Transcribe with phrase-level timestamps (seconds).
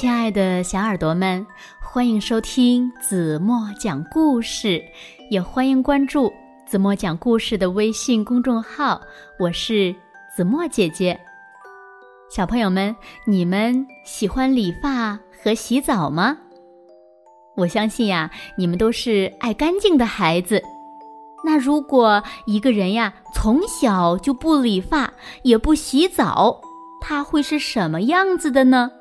[0.00, 1.46] 亲爱的小耳朵们，
[1.78, 4.82] 欢迎收听子墨讲故事，
[5.28, 6.32] 也欢迎关注
[6.66, 8.98] 子墨讲故事的微信公众号。
[9.38, 9.94] 我是
[10.34, 11.20] 子墨姐姐。
[12.30, 12.96] 小朋友们，
[13.26, 16.34] 你们喜欢理发和洗澡吗？
[17.54, 20.62] 我相信呀，你们都是爱干净的孩子。
[21.44, 25.12] 那如果一个人呀，从小就不理发，
[25.42, 26.58] 也不洗澡，
[27.02, 28.92] 他会是什么样子的呢？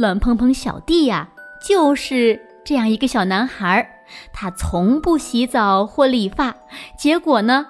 [0.00, 1.28] 乱蓬蓬小弟呀，
[1.62, 3.86] 就是这样一个小男孩。
[4.32, 6.56] 他从不洗澡或理发，
[6.98, 7.66] 结果呢，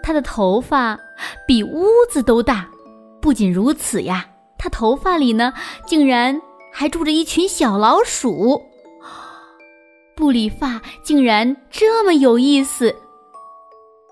[0.00, 0.96] 他的头发
[1.48, 2.68] 比屋子都大。
[3.20, 4.24] 不仅如此呀，
[4.56, 5.52] 他头发里呢，
[5.84, 6.40] 竟然
[6.72, 8.62] 还住着一群小老鼠。
[10.14, 12.94] 不理发竟然这么有意思。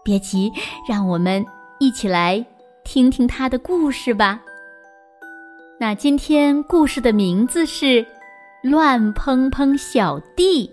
[0.03, 0.51] 别急，
[0.89, 1.47] 让我们
[1.79, 2.45] 一起来
[2.83, 4.41] 听听他的故事吧。
[5.83, 8.05] 那今天故事的名字是
[8.63, 10.69] 《乱蓬蓬小弟》。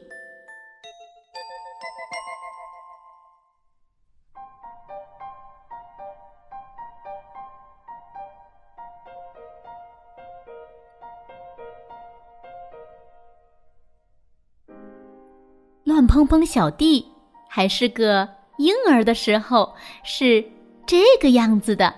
[15.86, 17.04] 乱蓬蓬小弟
[17.48, 18.30] 还是个
[18.60, 20.48] 婴儿的时候是
[20.86, 21.92] 这个样子的，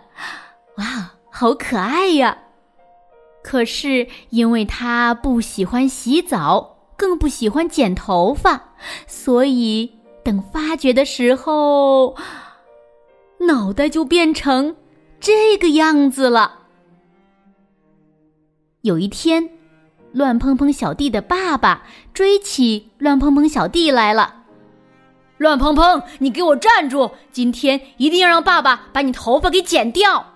[0.78, 2.41] 哇，好可爱呀！
[3.52, 8.76] 可是，因为他不喜欢洗澡，更不喜欢剪头发，
[9.08, 9.92] 所以
[10.24, 12.16] 等发觉的时候，
[13.40, 14.78] 脑袋就变成
[15.20, 16.60] 这个样子了。
[18.84, 19.50] 有一天，
[20.14, 24.46] 乱蓬蓬小弟的爸爸追起乱蓬蓬小弟来了。
[25.36, 27.12] 乱蓬蓬，你给我站住！
[27.34, 30.31] 今天一定要让爸爸把你头发给剪掉。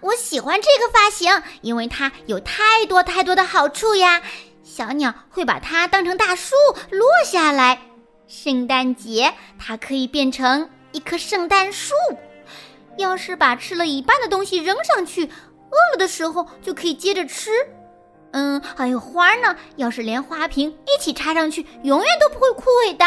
[0.00, 4.22] 我喜欢这个发型，因为它有太多太多的好处呀。
[4.62, 6.54] 小鸟会把它当成大树
[6.90, 7.82] 落下来，
[8.28, 11.94] 圣诞节它可以变成一棵圣诞树。
[12.96, 17.50] 要是把吃了一半的东西扔上去，饿了的时候就可以接着吃。
[18.32, 23.04] 嗯，还有花呢，要是连花瓶一起插上去，永远都不会枯萎的。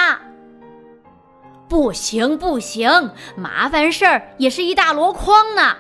[1.70, 5.78] 不行不行，麻烦事儿也是一大箩筐呢。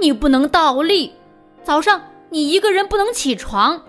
[0.00, 1.12] 你不能倒立，
[1.62, 3.82] 早上你一个人不能起床，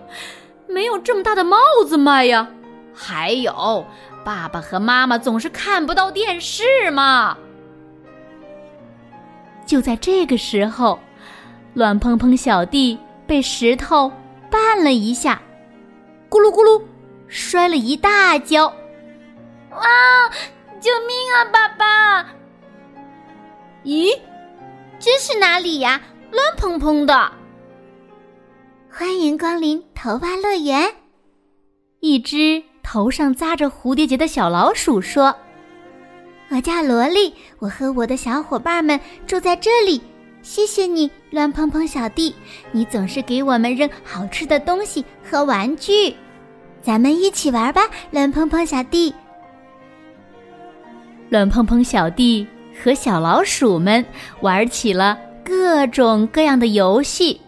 [0.66, 1.56] 没有这么大的帽
[1.86, 2.48] 子卖呀。
[2.94, 3.86] 还有，
[4.24, 7.38] 爸爸和妈妈总是看不到电视嘛。
[9.64, 10.98] 就在这个时候，
[11.74, 14.12] 乱蓬蓬小弟被石头
[14.50, 15.40] 绊了一下，
[16.28, 16.82] 咕噜咕噜，
[17.28, 18.66] 摔了一大跤。
[19.70, 19.80] 哇！
[20.80, 22.26] 救命啊，爸爸！
[23.84, 24.18] 咦？
[25.00, 25.98] 这是哪里呀？
[26.30, 27.32] 乱蓬蓬的。
[28.92, 30.94] 欢迎光临头发乐园。
[32.00, 35.34] 一只头上扎着蝴蝶结的小老鼠说
[36.52, 40.02] ：“我叫萝莉，我和我的小伙伴们住在这里。
[40.42, 42.34] 谢谢你，乱蓬蓬小弟，
[42.70, 46.14] 你总是给我们扔好吃的东西和玩具。
[46.82, 49.14] 咱们一起玩吧，乱蓬蓬小弟。”
[51.30, 52.46] 乱蓬蓬小弟。
[52.82, 54.04] 和小老鼠们
[54.40, 57.40] 玩起了各种各样的游戏，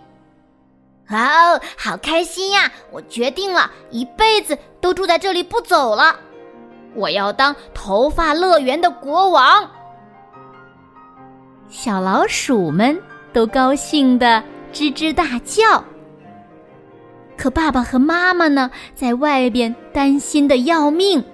[1.08, 2.70] 哦，好开心呀！
[2.90, 6.16] 我决定了，一辈子都住在这里不走了。
[6.94, 9.68] 我要当头发乐园的国王。
[11.68, 12.98] 小老鼠们
[13.32, 15.82] 都高兴的吱吱大叫。
[17.36, 21.24] 可爸爸和妈妈呢，在外边担心的要命。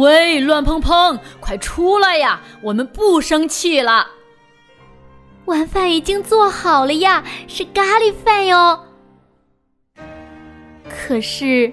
[0.00, 2.40] 喂，乱蓬蓬，快出来呀！
[2.62, 4.06] 我们不生气了。
[5.44, 8.80] 晚饭已经做好了呀，是咖喱饭哟。
[10.88, 11.70] 可是，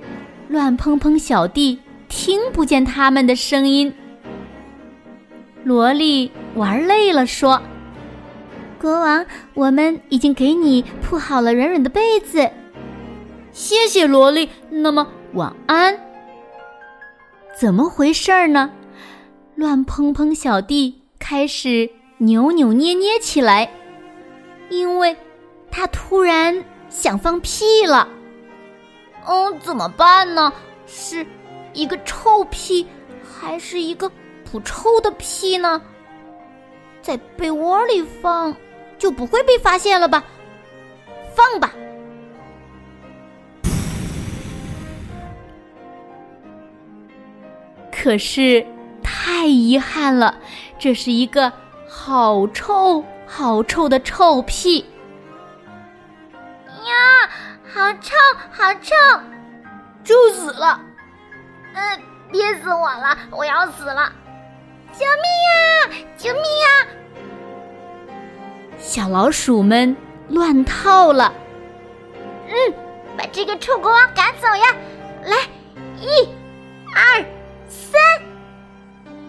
[0.49, 1.79] 乱蓬蓬小弟
[2.09, 3.93] 听不见他们的声音。
[5.63, 7.61] 萝莉玩累了，说
[8.77, 12.49] ：“国王，我们已经给你铺好了软软的被子。”
[13.53, 14.49] 谢谢萝莉。
[14.69, 16.06] 那么，晚安。
[17.59, 18.69] 怎么回事儿呢？
[19.55, 21.89] 乱蓬蓬小弟开始
[22.19, 23.67] 扭扭捏捏起来，
[24.69, 25.17] 因为
[25.71, 28.07] 他突然想放屁了。
[29.25, 30.53] 嗯，怎么办呢？
[30.85, 31.25] 是
[31.73, 32.85] 一个臭屁，
[33.23, 34.07] 还是一个
[34.51, 35.81] 不臭的屁呢？
[37.01, 38.55] 在被窝里放，
[38.99, 40.23] 就不会被发现了吧？
[41.35, 41.73] 放吧。
[48.07, 48.65] 可是，
[49.03, 50.37] 太遗憾了，
[50.79, 51.51] 这是一个
[51.89, 54.85] 好臭、好臭的臭屁！
[56.85, 57.29] 呀，
[57.69, 58.15] 好臭，
[58.49, 58.95] 好臭！
[60.05, 60.79] 臭死了！
[61.73, 61.99] 嗯，
[62.31, 64.09] 憋死我了，我要死了！
[64.93, 66.07] 救命呀！
[66.15, 66.87] 救命呀！
[68.77, 69.93] 小老鼠们
[70.29, 71.33] 乱套了。
[72.47, 72.73] 嗯，
[73.17, 74.73] 把这个臭国王赶走呀！
[75.25, 75.35] 来，
[75.99, 76.29] 一、
[76.95, 77.25] 二、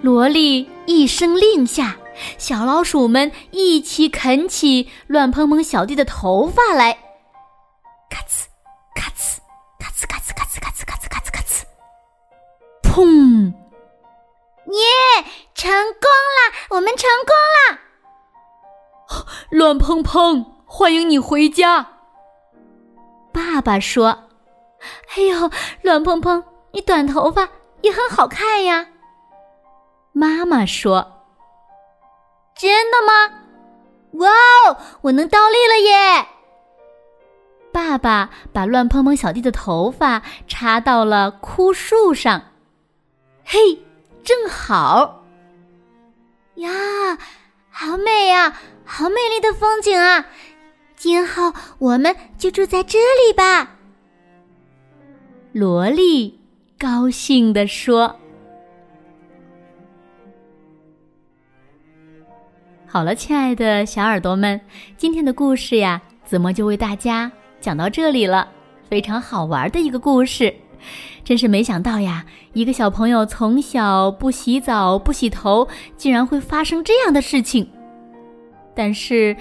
[0.00, 1.96] 萝莉一声令下，
[2.38, 6.92] 小老鼠们一起啃起乱蓬蓬小弟的头发来。
[8.08, 8.44] 咔呲，
[8.94, 9.38] 咔呲，
[9.80, 11.64] 咔呲，咔呲，咔呲，咔呲，咔呲，咔呲，咔呲。
[12.82, 13.52] 砰！
[14.70, 15.24] 耶，
[15.54, 16.76] 成功了！
[16.76, 17.78] 我们成功了！
[19.50, 21.88] 乱蓬蓬，欢迎你回家。
[23.32, 24.28] 爸爸说
[25.16, 25.50] ：“哎呦，
[25.82, 27.48] 乱蓬蓬，你短头发
[27.82, 28.86] 也很好看呀。”
[30.18, 31.22] 妈妈说
[32.58, 33.38] ：“真的吗？
[34.14, 36.26] 哇哦，我能倒立了耶！”
[37.70, 42.42] 爸爸把乱蓬蓬小弟的头发插到了枯树上，
[43.44, 43.80] 嘿，
[44.24, 45.24] 正好。
[46.56, 46.70] 呀，
[47.70, 48.58] 好美呀！
[48.84, 50.26] 好美丽的风景啊！
[50.96, 53.76] 今后我们就住在这里吧。
[55.52, 56.40] 萝莉
[56.76, 58.16] 高兴地说
[62.90, 64.58] ：“好了，亲爱的小耳朵们，
[64.96, 67.30] 今天的故事呀，子墨就为大家
[67.60, 68.48] 讲到这里了。
[68.88, 70.54] 非常好玩的一个故事，
[71.22, 72.24] 真是没想到呀！
[72.54, 75.68] 一个小朋友从小不洗澡、不洗头，
[75.98, 77.68] 竟然会发生这样的事情。”
[78.74, 79.36] 但是，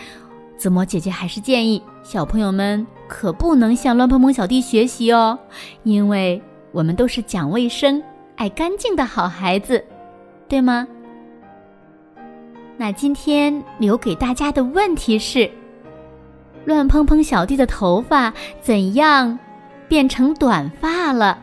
[0.58, 5.40] 子墨姐姐还是建议小朋友们可不能向乱蓬蓬小弟学习哦，
[5.84, 6.42] 因为
[6.74, 8.04] 我们都是讲卫生、
[8.36, 9.82] 爱干净的好孩子，
[10.50, 10.86] 对吗？
[12.80, 15.50] 那今天留给大家的问题是：
[16.64, 18.32] 乱蓬蓬小弟的头发
[18.62, 19.38] 怎样
[19.88, 21.40] 变成短发了？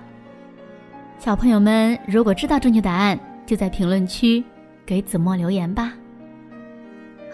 [1.18, 4.44] 小朋友们如果知道正确答案，就在评论区
[4.86, 5.92] 给子墨留言吧。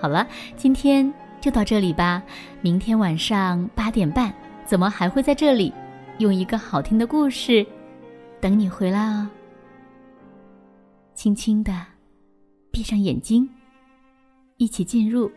[0.01, 0.27] 好了，
[0.57, 2.23] 今天就到这里吧。
[2.63, 4.33] 明天晚上八点半，
[4.65, 5.71] 怎么还会在这里，
[6.17, 7.67] 用一个好听的故事
[8.41, 9.29] 等你回来哦？
[11.15, 11.73] 轻轻的
[12.71, 13.47] 闭上眼睛，
[14.61, 15.33] 一起进入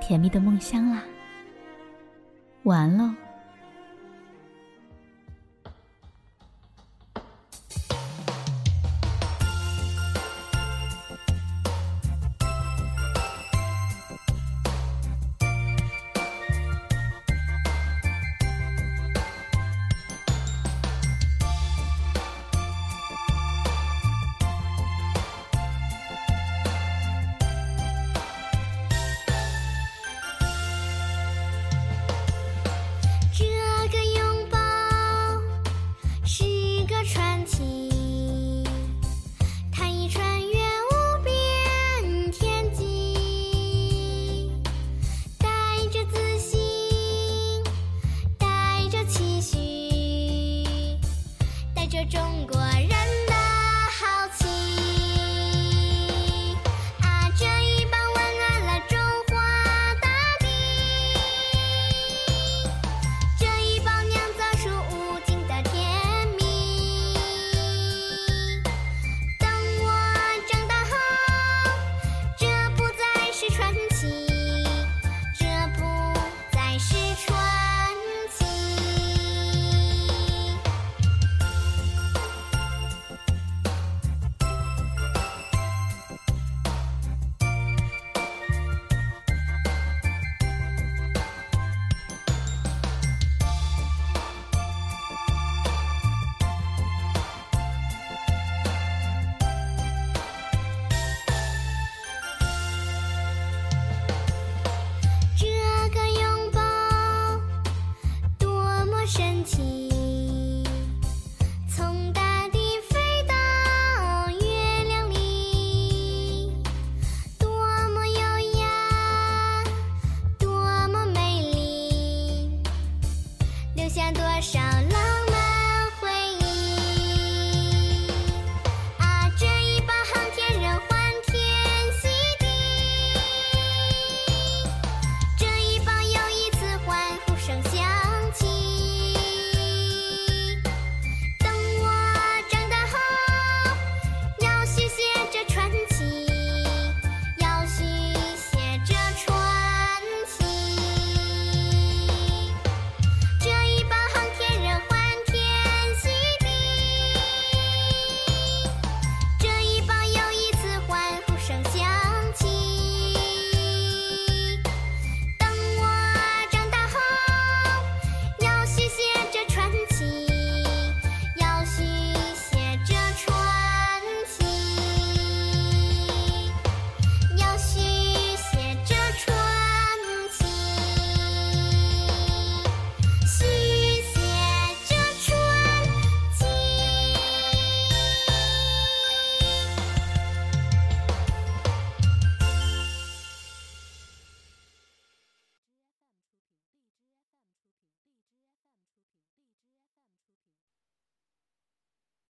[0.00, 1.04] 甜蜜的梦乡啦。
[2.64, 3.25] 晚安喽。